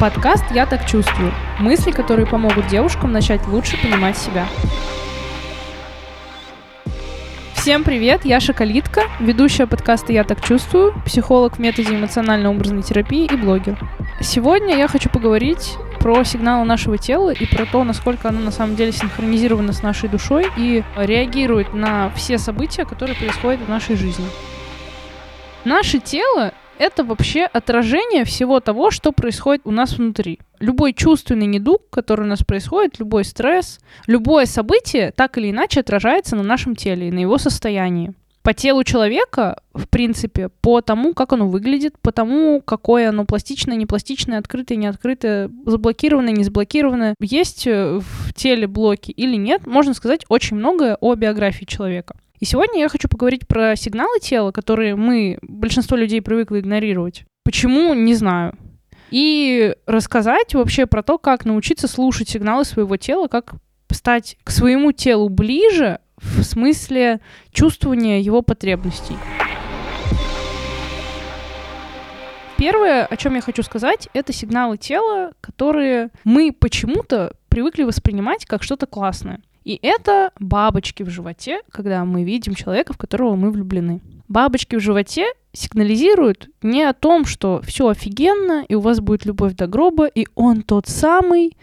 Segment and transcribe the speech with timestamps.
[0.00, 1.34] Подкаст «Я так чувствую».
[1.58, 4.46] Мысли, которые помогут девушкам начать лучше понимать себя.
[7.54, 13.34] Всем привет, я Шоколитка, ведущая подкаста «Я так чувствую», психолог в методе эмоционально-образной терапии и
[13.34, 13.76] блогер.
[14.20, 18.76] Сегодня я хочу поговорить про сигналы нашего тела и про то, насколько оно на самом
[18.76, 24.26] деле синхронизировано с нашей душой и реагирует на все события, которые происходят в нашей жизни.
[25.64, 30.38] Наше тело это вообще отражение всего того, что происходит у нас внутри.
[30.60, 36.36] Любой чувственный недуг, который у нас происходит, любой стресс, любое событие так или иначе отражается
[36.36, 38.14] на нашем теле и на его состоянии.
[38.42, 43.76] По телу человека, в принципе, по тому, как оно выглядит, по тому, какое оно пластичное,
[43.76, 50.24] непластичное, открытое, неоткрытое, заблокированное, не заблокированное, есть э, в теле блоки или нет, можно сказать
[50.30, 52.16] очень многое о биографии человека.
[52.40, 57.24] И сегодня я хочу поговорить про сигналы тела, которые мы, большинство людей привыкли игнорировать.
[57.44, 58.56] Почему, не знаю.
[59.10, 63.54] И рассказать вообще про то, как научиться слушать сигналы своего тела, как
[63.90, 69.16] стать к своему телу ближе в смысле чувствования его потребностей.
[72.56, 78.62] Первое, о чем я хочу сказать, это сигналы тела, которые мы почему-то привыкли воспринимать как
[78.62, 79.40] что-то классное.
[79.68, 84.00] И это бабочки в животе, когда мы видим человека, в которого мы влюблены.
[84.26, 89.52] Бабочки в животе сигнализируют не о том, что все офигенно, и у вас будет любовь
[89.52, 91.58] до гроба, и он тот самый,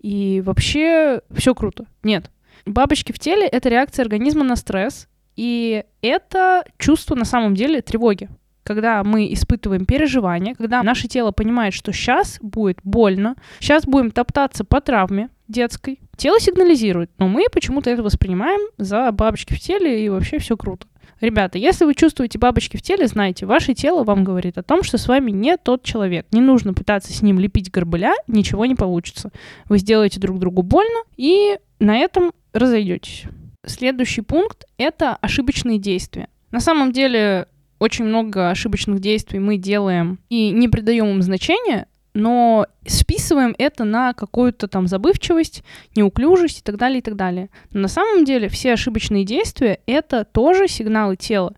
[0.00, 1.86] и вообще все круто.
[2.02, 2.30] Нет.
[2.66, 8.28] Бабочки в теле— это реакция организма на стресс, и это чувство на самом деле тревоги
[8.64, 14.64] когда мы испытываем переживания, когда наше тело понимает, что сейчас будет больно, сейчас будем топтаться
[14.64, 20.08] по травме детской, тело сигнализирует, но мы почему-то это воспринимаем за бабочки в теле и
[20.08, 20.86] вообще все круто.
[21.20, 24.98] Ребята, если вы чувствуете бабочки в теле, знайте, ваше тело вам говорит о том, что
[24.98, 26.26] с вами не тот человек.
[26.30, 29.30] Не нужно пытаться с ним лепить горбыля, ничего не получится.
[29.68, 33.24] Вы сделаете друг другу больно, и на этом разойдетесь.
[33.64, 36.28] Следующий пункт— это ошибочные действия.
[36.50, 37.48] На самом деле,
[37.78, 44.14] очень много ошибочных действий мы делаем и не придаем им значения, но списываем это на
[44.14, 45.62] какую-то там забывчивость,
[45.94, 47.50] неуклюжесть и так далее, и так далее.
[47.72, 51.54] Но на самом деле все ошибочные действия— это тоже сигналы тела,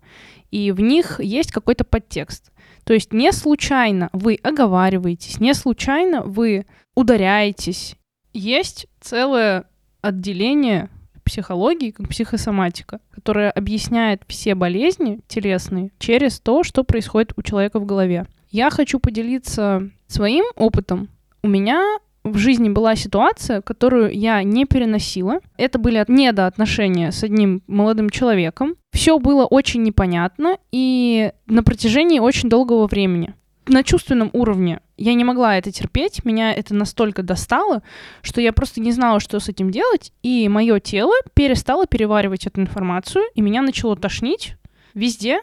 [0.51, 2.51] и в них есть какой-то подтекст.
[2.83, 6.67] То есть не случайно вы оговариваетесь, не случайно вы
[6.97, 7.95] ударяетесь.
[8.33, 9.65] Есть целое
[10.03, 10.91] отделение
[11.25, 17.87] психологии, как психосоматика, которая объясняет все болезни телесные через то, что происходит у человека в
[17.87, 18.27] голове.
[18.51, 21.09] Я хочу поделиться своим опытом.
[21.43, 25.41] У меня в жизни была ситуация, которую я не переносила.
[25.57, 28.77] Это были недоотношения с одним молодым человеком.
[28.93, 33.35] Все было очень непонятно и на протяжении очень долгого времени
[33.69, 37.83] на чувственном уровне я не могла это терпеть, меня это настолько достало,
[38.23, 42.61] что я просто не знала, что с этим делать, и мое тело перестало переваривать эту
[42.61, 44.57] информацию, и меня начало тошнить
[44.95, 45.41] везде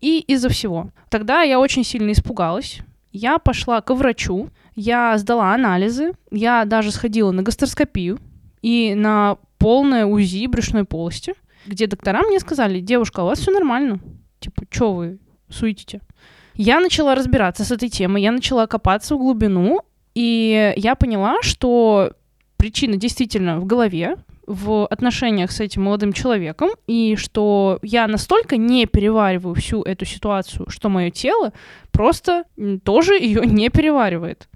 [0.00, 0.90] и из-за всего.
[1.08, 2.80] Тогда я очень сильно испугалась,
[3.12, 8.18] я пошла к врачу, я сдала анализы, я даже сходила на гастроскопию
[8.62, 11.34] и на полное УЗИ брюшной полости,
[11.66, 14.00] где доктора мне сказали, девушка, у вас все нормально.
[14.38, 15.18] Типа, что вы
[15.48, 16.00] суетите?
[16.54, 19.80] Я начала разбираться с этой темой, я начала копаться в глубину,
[20.14, 22.12] и я поняла, что
[22.56, 28.86] причина действительно в голове, в отношениях с этим молодым человеком, и что я настолько не
[28.86, 31.52] перевариваю всю эту ситуацию, что мое тело
[31.92, 32.44] просто
[32.84, 34.48] тоже ее не переваривает.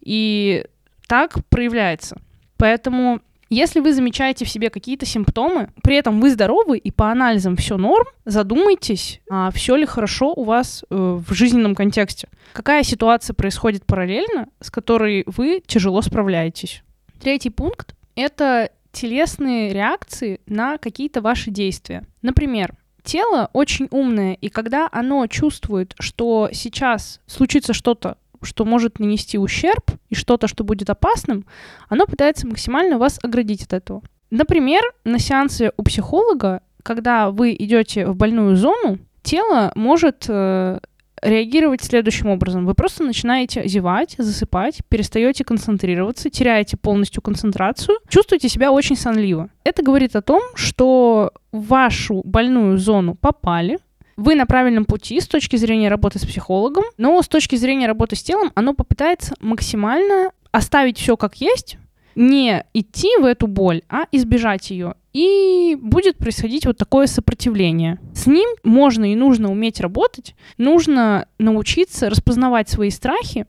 [0.00, 0.64] И
[1.06, 2.20] так проявляется.
[2.56, 3.20] Поэтому
[3.50, 7.78] если вы замечаете в себе какие-то симптомы, при этом вы здоровы и по анализам все
[7.78, 12.28] норм, задумайтесь, а все ли хорошо у вас э, в жизненном контексте.
[12.52, 16.82] Какая ситуация происходит параллельно, с которой вы тяжело справляетесь.
[17.20, 22.04] Третий пункт— это телесные реакции на какие-то ваши действия.
[22.20, 29.36] Например, тело очень умное, и когда оно чувствует, что сейчас случится что-то что может нанести
[29.36, 31.44] ущерб и что-то, что будет опасным,
[31.88, 34.02] оно пытается максимально вас оградить от этого.
[34.30, 40.78] Например, на сеансе у психолога, когда вы идете в больную зону, тело может э,
[41.22, 42.66] реагировать следующим образом.
[42.66, 49.50] Вы просто начинаете зевать, засыпать, перестаете концентрироваться, теряете полностью концентрацию, чувствуете себя очень сонливо.
[49.64, 53.78] Это говорит о том, что в вашу больную зону попали,
[54.16, 58.16] вы на правильном пути с точки зрения работы с психологом, но с точки зрения работы
[58.16, 61.78] с телом оно попытается максимально оставить все как есть,
[62.18, 64.94] не идти в эту боль, а избежать ее.
[65.12, 68.00] И будет происходить вот такое сопротивление.
[68.12, 73.46] С ним можно и нужно уметь работать, нужно научиться распознавать свои страхи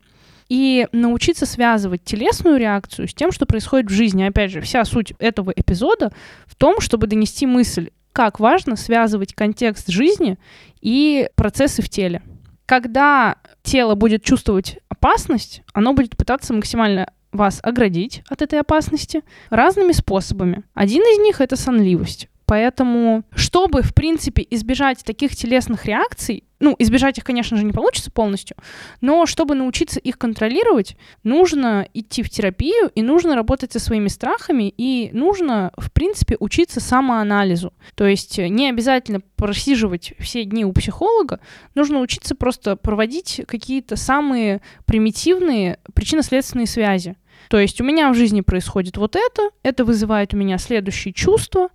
[0.50, 4.24] и научиться связывать телесную реакцию с тем, что происходит в жизни.
[4.24, 6.12] Опять же, вся суть этого эпизода
[6.46, 10.38] в том, чтобы донести мысль, как важно связывать контекст жизни
[10.80, 12.22] и процессы в теле.
[12.68, 19.92] Когда тело будет чувствовать опасность, оно будет пытаться максимально вас оградить от этой опасности разными
[19.92, 20.64] способами.
[20.74, 22.28] Один из них— это сонливость.
[22.46, 28.12] Поэтому, чтобы, в принципе, избежать таких телесных реакций, ну, избежать их, конечно же, не получится
[28.12, 28.58] полностью,
[29.02, 34.74] но чтобы научиться их контролировать, нужно идти в терапию, и нужно работать со своими страхами,
[34.78, 37.74] и нужно, в принципе, учиться самоанализу.
[37.96, 41.40] То есть не обязательно просиживать все дни у психолога,
[41.76, 47.16] нужно учиться просто проводить какие-то самые примитивные причинно-следственные связи.
[47.50, 51.70] То есть у меня в жизни происходит вот это, это вызывает у меня следующие чувства,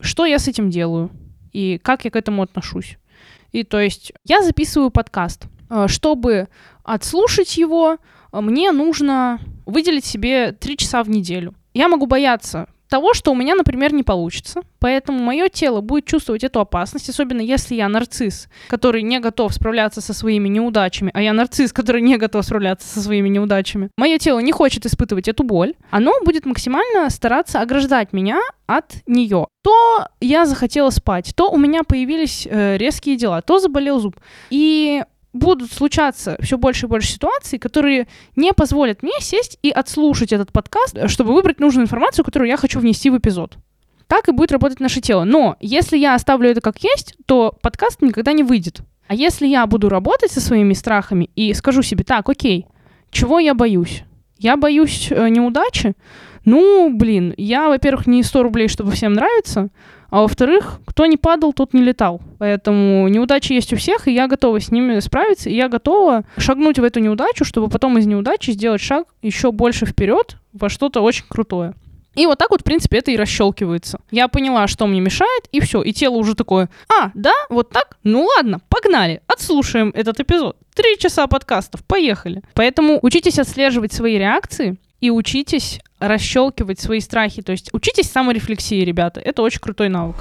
[0.00, 1.10] что я с этим делаю
[1.52, 2.98] и как я к этому отношусь.
[3.54, 5.44] И то есть я записываю подкаст.
[5.70, 6.48] Э, чтобы
[6.82, 7.98] отслушать его,
[8.32, 11.54] э, мне нужно выделить себе три часа в неделю.
[11.72, 14.62] Я могу бояться того, что у меня, например, не получится.
[14.78, 20.00] Поэтому мое тело будет чувствовать эту опасность, особенно если я нарцисс, который не готов справляться
[20.00, 23.90] со своими неудачами, а я нарцисс, который не готов справляться со своими неудачами.
[23.96, 25.74] Мое тело не хочет испытывать эту боль.
[25.90, 29.46] Оно будет максимально стараться ограждать меня от нее.
[29.62, 34.16] То я захотела спать, то у меня появились э, резкие дела, то заболел зуб.
[34.50, 35.02] И
[35.34, 40.52] будут случаться все больше и больше ситуаций, которые не позволят мне сесть и отслушать этот
[40.52, 43.58] подкаст, чтобы выбрать нужную информацию, которую я хочу внести в эпизод.
[44.06, 45.24] Так и будет работать наше тело.
[45.24, 48.80] Но если я оставлю это как есть, то подкаст никогда не выйдет.
[49.08, 52.66] А если я буду работать со своими страхами и скажу себе, так, окей,
[53.10, 54.04] чего я боюсь?
[54.38, 55.94] Я боюсь э, неудачи?
[56.44, 59.70] Ну, блин, я, во-первых, не 100 рублей, чтобы всем нравиться,
[60.10, 62.20] а во-вторых, кто не падал, тот не летал.
[62.38, 66.78] Поэтому неудачи есть у всех, и я готова с ними справиться, и я готова шагнуть
[66.78, 71.24] в эту неудачу, чтобы потом из неудачи сделать шаг еще больше вперед во что-то очень
[71.28, 71.74] крутое.
[72.14, 73.98] И вот так вот, в принципе, это и расщелкивается.
[74.10, 75.82] Я поняла, что мне мешает, и все.
[75.82, 77.98] И тело уже такое, а, да, вот так?
[78.04, 80.56] Ну ладно, погнали, отслушаем этот эпизод.
[80.74, 82.42] Три часа подкастов, поехали.
[82.54, 87.42] Поэтому учитесь отслеживать свои реакции, и учитесь расщелкивать свои страхи.
[87.42, 89.20] То есть учитесь саморефлексии, ребята.
[89.20, 90.16] Это очень крутой навык.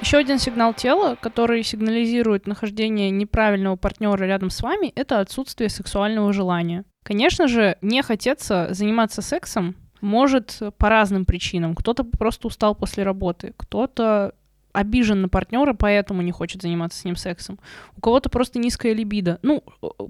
[0.00, 6.32] Еще один сигнал тела, который сигнализирует нахождение неправильного партнера рядом с вами, это отсутствие сексуального
[6.32, 6.84] желания.
[7.02, 11.74] Конечно же, не хотеться заниматься сексом может по разным причинам.
[11.74, 14.32] Кто-то просто устал после работы, кто-то
[14.72, 17.58] обижен на партнера, поэтому не хочет заниматься с ним сексом.
[17.96, 19.38] У кого-то просто низкая либидо.
[19.42, 19.62] Ну,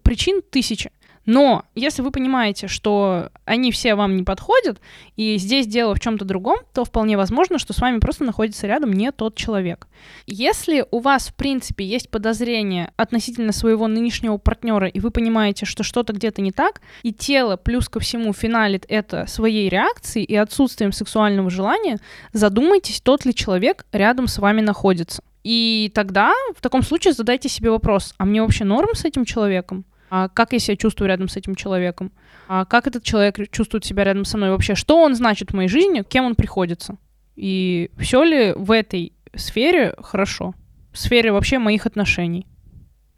[0.03, 0.91] причин тысяча.
[1.27, 4.81] Но если вы понимаете, что они все вам не подходят,
[5.17, 8.93] и здесь дело в чем-то другом, то вполне возможно, что с вами просто находится рядом
[8.93, 9.87] не тот человек.
[10.27, 15.83] Если у вас, в принципе, есть подозрение относительно своего нынешнего партнера, и вы понимаете, что
[15.83, 20.93] что-то где-то не так, и тело плюс ко всему финалит это своей реакцией и отсутствием
[20.93, 21.99] сексуального желания,
[22.33, 25.23] задумайтесь, тот ли человек рядом с вами находится.
[25.45, 29.85] И тогда в таком случае задайте себе вопрос, а мне вообще норм с этим человеком?
[30.11, 32.13] А как я себя чувствую рядом с этим человеком,
[32.49, 35.69] а как этот человек чувствует себя рядом со мной вообще, что он значит в моей
[35.69, 36.99] жизни, кем он приходится.
[37.37, 40.55] И все ли в этой сфере хорошо,
[40.93, 42.47] в сфере вообще моих отношений.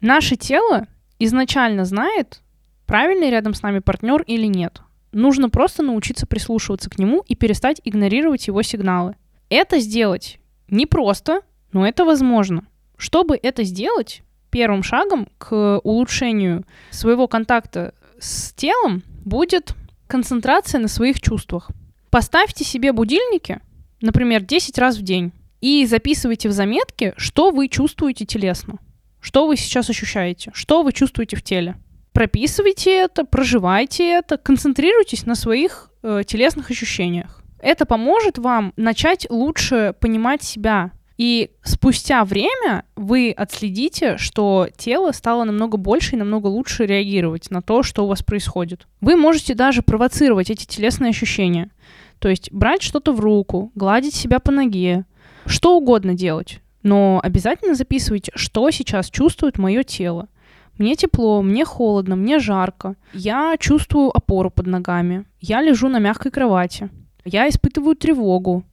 [0.01, 0.87] Наше тело
[1.17, 2.41] изначально знает,
[2.85, 4.81] правильный рядом с нами партнер или нет.
[5.11, 9.15] Нужно просто научиться прислушиваться к нему и перестать игнорировать его сигналы.
[9.49, 12.65] Это сделать непросто, но это возможно.
[12.97, 14.23] Чтобы это сделать,
[14.53, 19.73] первым шагом к улучшению своего контакта с телом будет
[20.05, 21.71] концентрация на своих чувствах.
[22.11, 23.61] Поставьте себе будильники,
[23.99, 28.77] например, 10 раз в день, и записывайте в заметке, что вы чувствуете телесно,
[29.19, 31.75] что вы сейчас ощущаете, что вы чувствуете в теле.
[32.11, 37.41] Прописывайте это, проживайте это, концентрируйтесь на своих э, телесных ощущениях.
[37.57, 45.43] Это поможет вам начать лучше понимать себя, и спустя время вы отследите, что тело стало
[45.43, 48.87] намного больше и намного лучше реагировать на то, что у вас происходит.
[48.99, 51.69] Вы можете даже провоцировать эти телесные ощущения.
[52.19, 55.05] То есть брать что-то в руку, гладить себя по ноге,
[55.45, 56.61] что угодно делать.
[56.81, 60.27] Но обязательно записывайте, что сейчас чувствует мое тело.
[60.77, 62.95] Мне тепло, мне холодно, мне жарко.
[63.13, 65.25] Я чувствую опору под ногами.
[65.39, 66.89] Я лежу на мягкой кровати.
[67.23, 68.63] Я испытываю тревогу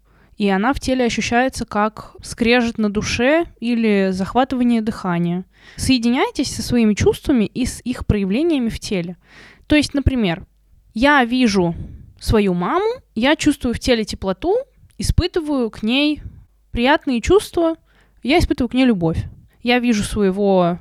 [0.40, 5.44] и она в теле ощущается как скрежет на душе или захватывание дыхания.
[5.76, 9.18] Соединяйтесь со своими чувствами и с их проявлениями в теле.
[9.66, 10.46] То есть, например,
[10.94, 11.74] я вижу
[12.18, 14.56] свою маму, я чувствую в теле теплоту,
[14.96, 16.22] испытываю к ней
[16.70, 17.76] приятные чувства,
[18.22, 19.22] я испытываю к ней любовь.
[19.62, 20.78] Я вижу своего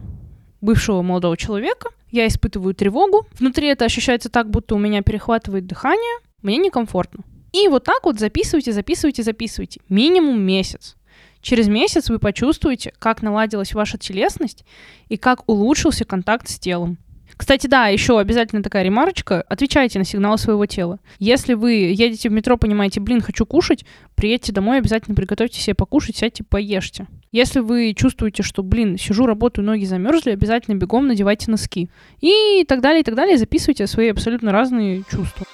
[0.61, 6.19] бывшего молодого человека, я испытываю тревогу, внутри это ощущается так, будто у меня перехватывает дыхание,
[6.41, 7.25] мне некомфортно.
[7.51, 9.81] И вот так вот записывайте, записывайте, записывайте.
[9.89, 10.95] Минимум месяц.
[11.41, 14.65] Через месяц вы почувствуете, как наладилась ваша телесность
[15.07, 16.97] и как улучшился контакт с телом.
[17.37, 19.43] Кстати, да, еще обязательно такая ремарочка.
[19.43, 20.99] Отвечайте на сигналы своего тела.
[21.19, 26.17] Если вы едете в метро, понимаете, блин, хочу кушать, приедьте домой, обязательно приготовьте себе покушать,
[26.17, 27.07] сядьте, поешьте.
[27.31, 31.89] Если вы чувствуете, что, блин, сижу, работаю, ноги замерзли, обязательно бегом надевайте носки.
[32.19, 33.37] И так далее, и так далее.
[33.37, 35.45] Записывайте свои абсолютно разные чувства.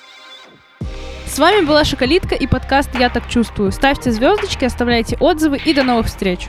[1.35, 3.73] С вами была Шоколитка и подкаст «Я так чувствую».
[3.73, 6.47] Ставьте звездочки, оставляйте отзывы и до новых встреч!